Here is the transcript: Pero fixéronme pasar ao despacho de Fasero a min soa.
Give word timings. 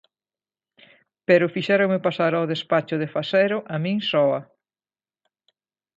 Pero 1.27 1.51
fixéronme 1.55 2.03
pasar 2.07 2.31
ao 2.35 2.49
despacho 2.53 2.95
de 3.01 3.11
Fasero 3.13 3.57
a 3.73 3.75
min 3.83 3.97
soa. 4.09 4.41